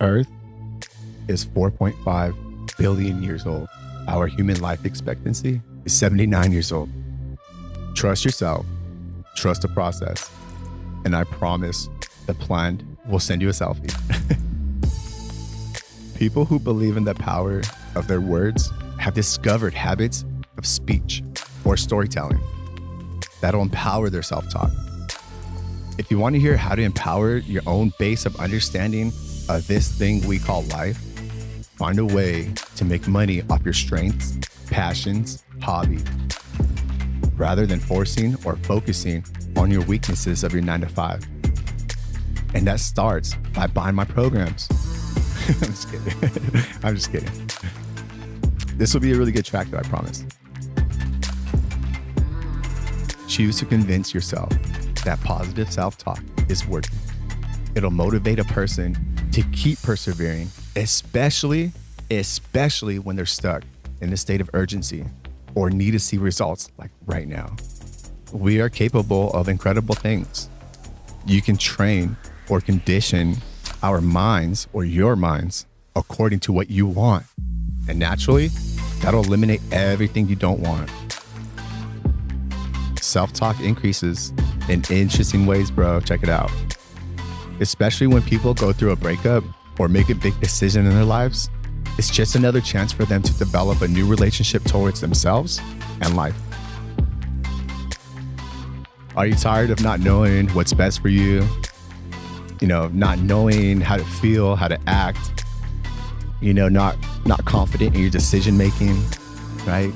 Earth 0.00 0.28
is 1.26 1.44
4.5 1.44 2.76
billion 2.78 3.20
years 3.20 3.46
old. 3.46 3.68
Our 4.06 4.28
human 4.28 4.60
life 4.60 4.84
expectancy 4.84 5.60
is 5.84 5.92
79 5.92 6.52
years 6.52 6.70
old. 6.70 6.88
Trust 7.96 8.24
yourself, 8.24 8.64
trust 9.34 9.62
the 9.62 9.68
process, 9.68 10.30
and 11.04 11.16
I 11.16 11.24
promise 11.24 11.88
the 12.26 12.34
plant 12.34 12.84
will 13.08 13.18
send 13.18 13.42
you 13.42 13.48
a 13.48 13.52
selfie. 13.52 13.92
People 16.16 16.44
who 16.44 16.60
believe 16.60 16.96
in 16.96 17.02
the 17.02 17.16
power 17.16 17.62
of 17.96 18.06
their 18.06 18.20
words 18.20 18.70
have 19.00 19.14
discovered 19.14 19.74
habits 19.74 20.24
of 20.58 20.64
speech 20.64 21.24
or 21.64 21.76
storytelling 21.76 22.40
that'll 23.40 23.62
empower 23.62 24.10
their 24.10 24.22
self 24.22 24.48
talk. 24.48 24.70
If 25.98 26.08
you 26.12 26.20
want 26.20 26.36
to 26.36 26.40
hear 26.40 26.56
how 26.56 26.76
to 26.76 26.82
empower 26.82 27.38
your 27.38 27.62
own 27.66 27.92
base 27.98 28.26
of 28.26 28.36
understanding 28.36 29.12
of 29.48 29.66
this 29.66 29.90
thing 29.90 30.26
we 30.26 30.38
call 30.38 30.62
life, 30.64 30.98
find 31.76 31.98
a 31.98 32.04
way 32.04 32.52
to 32.76 32.84
make 32.84 33.08
money 33.08 33.42
off 33.50 33.64
your 33.64 33.72
strengths, 33.72 34.36
passions, 34.68 35.44
hobby, 35.62 35.98
rather 37.36 37.66
than 37.66 37.80
forcing 37.80 38.36
or 38.44 38.56
focusing 38.56 39.24
on 39.56 39.70
your 39.70 39.82
weaknesses 39.82 40.44
of 40.44 40.52
your 40.52 40.62
nine 40.62 40.80
to 40.80 40.88
five. 40.88 41.24
And 42.54 42.66
that 42.66 42.80
starts 42.80 43.34
by 43.54 43.66
buying 43.66 43.94
my 43.94 44.04
programs. 44.04 44.68
I'm 45.48 45.70
just 45.70 45.90
kidding. 45.90 46.64
I'm 46.82 46.94
just 46.94 47.12
kidding. 47.12 47.50
This 48.76 48.94
will 48.94 49.00
be 49.00 49.12
a 49.12 49.16
really 49.16 49.32
good 49.32 49.44
track, 49.44 49.68
though, 49.68 49.78
I 49.78 49.82
promise. 49.82 50.24
Choose 53.26 53.58
to 53.58 53.66
convince 53.66 54.14
yourself 54.14 54.50
that 55.04 55.20
positive 55.22 55.72
self 55.72 55.96
talk 55.96 56.22
is 56.48 56.66
working. 56.66 56.98
It'll 57.74 57.90
motivate 57.90 58.38
a 58.38 58.44
person 58.44 58.96
to 59.32 59.42
keep 59.52 59.80
persevering, 59.82 60.48
especially, 60.76 61.72
especially 62.10 62.98
when 62.98 63.16
they're 63.16 63.26
stuck 63.26 63.62
in 64.00 64.12
a 64.12 64.16
state 64.16 64.40
of 64.40 64.50
urgency 64.54 65.04
or 65.54 65.70
need 65.70 65.92
to 65.92 65.98
see 65.98 66.18
results 66.18 66.70
like 66.78 66.90
right 67.06 67.26
now. 67.26 67.56
We 68.32 68.60
are 68.60 68.68
capable 68.68 69.32
of 69.32 69.48
incredible 69.48 69.94
things. 69.94 70.48
You 71.26 71.42
can 71.42 71.56
train 71.56 72.16
or 72.48 72.60
condition 72.60 73.36
our 73.82 74.00
minds 74.00 74.68
or 74.72 74.84
your 74.84 75.16
minds 75.16 75.66
according 75.96 76.40
to 76.40 76.52
what 76.52 76.70
you 76.70 76.86
want. 76.86 77.24
And 77.88 77.98
naturally, 77.98 78.48
that'll 79.00 79.24
eliminate 79.24 79.60
everything 79.72 80.28
you 80.28 80.36
don't 80.36 80.60
want. 80.60 80.90
Self 83.00 83.32
talk 83.32 83.58
increases 83.60 84.32
in 84.68 84.82
interesting 84.90 85.46
ways, 85.46 85.70
bro. 85.70 86.00
Check 86.00 86.22
it 86.22 86.28
out. 86.28 86.50
Especially 87.60 88.06
when 88.06 88.22
people 88.22 88.54
go 88.54 88.72
through 88.72 88.92
a 88.92 88.96
breakup 88.96 89.44
or 89.78 89.88
make 89.88 90.10
a 90.10 90.14
big 90.14 90.38
decision 90.40 90.86
in 90.86 90.94
their 90.94 91.04
lives, 91.04 91.50
it's 91.98 92.10
just 92.10 92.36
another 92.36 92.60
chance 92.60 92.92
for 92.92 93.04
them 93.04 93.22
to 93.22 93.32
develop 93.38 93.82
a 93.82 93.88
new 93.88 94.06
relationship 94.06 94.62
towards 94.64 95.00
themselves 95.00 95.60
and 96.00 96.16
life. 96.16 96.36
Are 99.16 99.26
you 99.26 99.34
tired 99.34 99.70
of 99.70 99.80
not 99.82 99.98
knowing 99.98 100.48
what's 100.50 100.72
best 100.72 101.00
for 101.00 101.08
you? 101.08 101.44
You 102.60 102.68
know, 102.68 102.88
not 102.88 103.18
knowing 103.18 103.80
how 103.80 103.96
to 103.96 104.04
feel, 104.04 104.54
how 104.54 104.68
to 104.68 104.78
act, 104.88 105.44
you 106.40 106.54
know, 106.54 106.68
not 106.68 106.96
not 107.26 107.44
confident 107.44 107.96
in 107.96 108.00
your 108.00 108.10
decision 108.10 108.56
making, 108.56 108.96
right? 109.66 109.92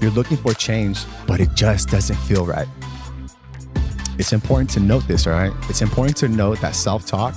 You're 0.00 0.10
looking 0.10 0.36
for 0.36 0.52
change, 0.52 1.00
but 1.26 1.40
it 1.40 1.48
just 1.54 1.88
doesn't 1.88 2.16
feel 2.16 2.44
right. 2.44 2.68
It's 4.18 4.32
important 4.32 4.68
to 4.70 4.80
note 4.80 5.06
this, 5.06 5.28
right? 5.28 5.52
It's 5.68 5.80
important 5.80 6.16
to 6.18 6.28
note 6.28 6.60
that 6.60 6.74
self 6.74 7.06
talk 7.06 7.36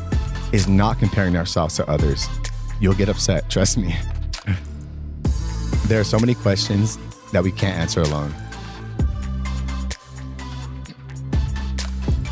is 0.52 0.68
not 0.68 0.98
comparing 0.98 1.38
ourselves 1.38 1.76
to 1.76 1.88
others. 1.88 2.28
You'll 2.80 2.96
get 2.96 3.08
upset, 3.08 3.52
trust 3.52 3.78
me. 3.78 3.96
there 5.86 6.02
are 6.02 6.04
so 6.04 6.18
many 6.18 6.34
questions 6.34 6.98
that 7.32 7.44
we 7.44 7.52
can't 7.52 7.78
answer 7.78 8.02
alone. 8.02 8.34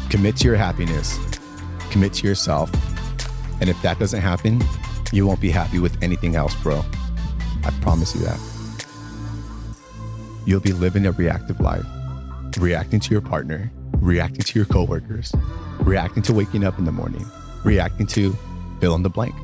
Commit 0.10 0.38
to 0.38 0.48
your 0.48 0.58
happiness, 0.58 1.20
commit 1.92 2.14
to 2.14 2.28
yourself. 2.28 2.72
And 3.62 3.70
if 3.70 3.80
that 3.84 4.00
doesn't 4.00 4.22
happen, 4.22 4.64
you 5.12 5.28
won't 5.28 5.42
be 5.42 5.52
happy 5.52 5.78
with 5.78 6.02
anything 6.02 6.36
else, 6.36 6.56
bro. 6.56 6.84
I 7.64 7.70
promise 7.82 8.16
you 8.16 8.22
that. 8.22 8.40
You'll 10.46 10.60
be 10.60 10.74
living 10.74 11.06
a 11.06 11.12
reactive 11.12 11.60
life, 11.60 11.86
reacting 12.58 13.00
to 13.02 13.12
your 13.12 13.22
partner, 13.22 13.72
reacting 14.00 14.42
to 14.42 14.60
your 14.60 14.66
coworkers, 14.66 15.34
reacting 15.80 16.24
to 16.24 16.34
waking 16.34 16.64
up 16.64 16.78
in 16.80 16.86
the 16.86 16.92
morning, 16.92 17.26
reacting 17.64 18.08
to 18.08 18.36
fill 18.80 18.96
in 18.96 19.04
the 19.04 19.10
blank. 19.10 19.36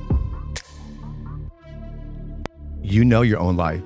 You 2.82 3.04
know 3.04 3.22
your 3.22 3.40
own 3.40 3.58
life. 3.58 3.82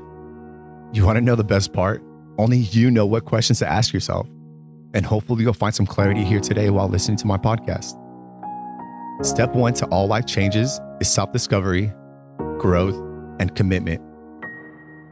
You 0.92 1.06
want 1.06 1.18
to 1.18 1.22
know 1.22 1.36
the 1.36 1.44
best 1.44 1.74
part? 1.74 2.04
Only 2.38 2.58
you 2.58 2.92
know 2.92 3.06
what 3.06 3.26
questions 3.26 3.60
to 3.60 3.68
ask 3.68 3.94
yourself. 3.94 4.28
And 4.94 5.06
hopefully, 5.06 5.44
you'll 5.44 5.54
find 5.54 5.74
some 5.74 5.86
clarity 5.86 6.24
here 6.24 6.40
today 6.40 6.70
while 6.70 6.90
listening 6.90 7.18
to 7.18 7.28
my 7.28 7.38
podcast. 7.38 7.96
Step 9.24 9.54
one 9.54 9.74
to 9.76 9.86
all 9.88 10.08
life 10.08 10.26
changes 10.26 10.80
is 11.00 11.10
self 11.10 11.32
discovery, 11.32 11.94
growth, 12.58 12.96
and 13.40 13.56
commitment. 13.56 14.02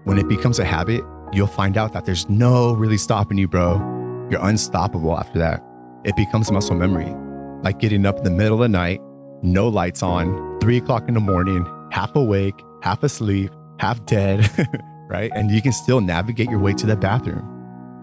When 0.06 0.18
it 0.18 0.28
becomes 0.28 0.60
a 0.60 0.66
habit, 0.66 1.02
you'll 1.32 1.48
find 1.48 1.78
out 1.78 1.94
that 1.94 2.06
there's 2.06 2.28
no 2.30 2.74
really 2.74 2.98
stopping 2.98 3.38
you, 3.38 3.48
bro. 3.48 3.97
You're 4.30 4.46
unstoppable 4.46 5.18
after 5.18 5.40
that. 5.40 5.64
It 6.04 6.16
becomes 6.16 6.52
muscle 6.52 6.76
memory, 6.76 7.14
like 7.64 7.80
getting 7.80 8.06
up 8.06 8.18
in 8.18 8.24
the 8.24 8.32
middle 8.32 8.56
of 8.56 8.60
the 8.60 8.70
night, 8.70 9.02
no 9.42 9.68
lights 9.68 10.04
on, 10.04 10.60
three 10.60 10.78
o'clock 10.78 11.08
in 11.08 11.14
the 11.14 11.20
morning, 11.20 11.66
half 11.92 12.16
awake, 12.16 12.56
half 12.82 13.04
asleep, 13.04 13.52
half 13.80 14.06
dead, 14.06 14.50
right? 15.10 15.32
And 15.34 15.50
you 15.50 15.62
can 15.62 15.72
still 15.72 16.02
navigate 16.02 16.50
your 16.50 16.60
way 16.60 16.74
to 16.74 16.86
the 16.86 16.98
bathroom, 16.98 17.44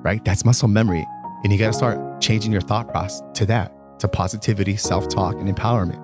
right? 0.03 0.25
That's 0.25 0.45
muscle 0.45 0.69
memory. 0.69 1.07
And 1.43 1.53
you 1.53 1.59
got 1.59 1.69
to 1.69 1.73
start 1.73 2.21
changing 2.21 2.53
your 2.53 2.63
thought 2.63 2.89
process 2.89 3.23
to 3.35 3.47
that, 3.47 3.73
to 4.01 4.09
positivity, 4.09 4.77
self 4.77 5.09
talk, 5.09 5.35
and 5.35 5.55
empowerment. 5.55 6.01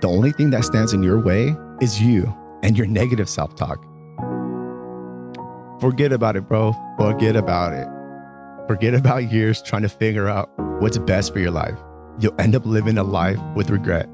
The 0.00 0.08
only 0.08 0.30
thing 0.30 0.50
that 0.50 0.64
stands 0.64 0.92
in 0.92 1.02
your 1.02 1.20
way 1.20 1.56
is 1.80 2.00
you 2.00 2.32
and 2.62 2.78
your 2.78 2.86
negative 2.86 3.28
self 3.28 3.56
talk. 3.56 3.84
Forget 5.80 6.12
about 6.12 6.36
it, 6.36 6.42
bro. 6.48 6.72
Forget 6.98 7.34
about 7.34 7.72
it. 7.72 7.88
Forget 8.68 8.92
about 8.92 9.32
years 9.32 9.62
trying 9.62 9.80
to 9.80 9.88
figure 9.88 10.28
out 10.28 10.50
what's 10.82 10.98
best 10.98 11.32
for 11.32 11.38
your 11.38 11.50
life. 11.50 11.78
You'll 12.20 12.38
end 12.38 12.54
up 12.54 12.66
living 12.66 12.98
a 12.98 13.02
life 13.02 13.40
with 13.56 13.70
regret. 13.70 14.06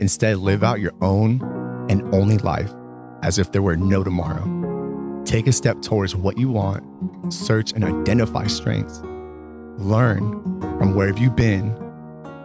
Instead, 0.00 0.38
live 0.38 0.64
out 0.64 0.80
your 0.80 0.94
own 1.02 1.42
and 1.90 2.02
only 2.14 2.38
life 2.38 2.70
as 3.22 3.38
if 3.38 3.52
there 3.52 3.60
were 3.60 3.76
no 3.76 4.02
tomorrow. 4.02 5.22
Take 5.26 5.46
a 5.46 5.52
step 5.52 5.82
towards 5.82 6.16
what 6.16 6.38
you 6.38 6.50
want, 6.50 6.82
search 7.30 7.72
and 7.72 7.84
identify 7.84 8.46
strengths. 8.46 9.02
Learn 9.76 10.42
from 10.78 10.94
where 10.94 11.08
have 11.08 11.18
you 11.18 11.30
been, 11.30 11.76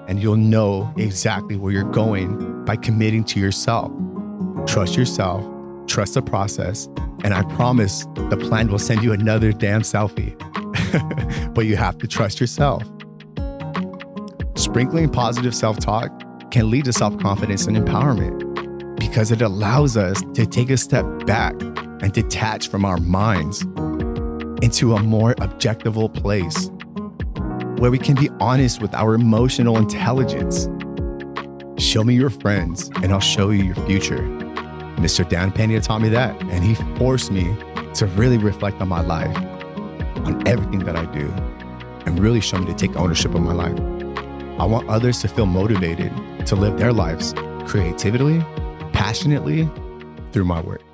and 0.09 0.21
you'll 0.21 0.35
know 0.35 0.93
exactly 0.97 1.55
where 1.55 1.71
you're 1.71 1.91
going 1.91 2.65
by 2.65 2.75
committing 2.75 3.23
to 3.23 3.39
yourself. 3.39 3.89
Trust 4.65 4.97
yourself, 4.97 5.45
trust 5.87 6.15
the 6.15 6.21
process, 6.21 6.89
and 7.23 7.33
I 7.33 7.43
promise 7.55 8.05
the 8.15 8.37
plan 8.37 8.67
will 8.67 8.79
send 8.79 9.01
you 9.01 9.13
another 9.13 9.53
damn 9.53 9.81
selfie. 9.81 10.35
but 11.53 11.65
you 11.65 11.75
have 11.75 11.97
to 11.99 12.07
trust 12.07 12.39
yourself. 12.39 12.83
Sprinkling 14.55 15.09
positive 15.09 15.55
self 15.55 15.79
talk 15.79 16.11
can 16.51 16.69
lead 16.69 16.85
to 16.85 16.93
self 16.93 17.17
confidence 17.19 17.67
and 17.67 17.77
empowerment 17.77 18.47
because 18.99 19.31
it 19.31 19.41
allows 19.41 19.95
us 19.97 20.21
to 20.33 20.45
take 20.45 20.69
a 20.69 20.77
step 20.77 21.05
back 21.25 21.53
and 22.01 22.11
detach 22.13 22.69
from 22.69 22.85
our 22.85 22.97
minds 22.97 23.61
into 24.61 24.95
a 24.95 25.03
more 25.03 25.33
objectable 25.35 26.13
place 26.13 26.69
where 27.79 27.91
we 27.91 27.97
can 27.97 28.15
be 28.15 28.29
honest 28.39 28.81
with 28.81 28.93
our 28.95 29.13
emotional 29.13 29.77
intelligence. 29.77 30.67
Show 31.77 32.03
me 32.03 32.15
your 32.15 32.31
friends, 32.31 32.89
and 33.03 33.11
I'll 33.11 33.19
show 33.19 33.51
you 33.51 33.63
your 33.63 33.75
future. 33.85 34.23
Mr. 34.97 35.27
Dan 35.27 35.51
Pena 35.51 35.79
taught 35.79 36.01
me 36.01 36.09
that, 36.09 36.39
and 36.41 36.63
he 36.63 36.73
forced 36.97 37.31
me 37.31 37.55
to 37.93 38.07
really 38.15 38.39
reflect 38.39 38.81
on 38.81 38.87
my 38.87 39.01
life, 39.01 39.35
on 40.27 40.47
everything 40.47 40.79
that 40.79 40.95
I 40.95 41.05
do, 41.05 41.27
and 42.05 42.19
really 42.19 42.41
show 42.41 42.57
me 42.57 42.65
to 42.65 42.73
take 42.73 42.95
ownership 42.95 43.33
of 43.33 43.41
my 43.41 43.53
life. 43.53 43.79
I 44.59 44.65
want 44.65 44.89
others 44.89 45.19
to 45.21 45.27
feel 45.27 45.45
motivated 45.45 46.11
to 46.47 46.55
live 46.55 46.77
their 46.77 46.93
lives 46.93 47.33
creatively, 47.65 48.39
passionately 48.91 49.69
through 50.31 50.45
my 50.45 50.61
work. 50.61 50.86